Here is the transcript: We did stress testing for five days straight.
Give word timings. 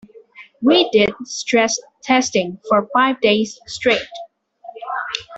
We 0.63 0.89
did 0.89 1.11
stress 1.25 1.79
testing 2.01 2.57
for 2.67 2.89
five 2.91 3.21
days 3.21 3.59
straight. 3.67 4.01